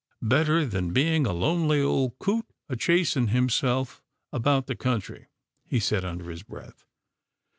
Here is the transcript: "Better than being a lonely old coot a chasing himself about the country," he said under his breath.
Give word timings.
"Better 0.23 0.65
than 0.65 0.93
being 0.93 1.27
a 1.27 1.31
lonely 1.31 1.79
old 1.79 2.17
coot 2.17 2.47
a 2.67 2.75
chasing 2.75 3.27
himself 3.27 4.01
about 4.33 4.65
the 4.65 4.75
country," 4.75 5.27
he 5.63 5.79
said 5.79 6.03
under 6.03 6.31
his 6.31 6.41
breath. 6.41 6.87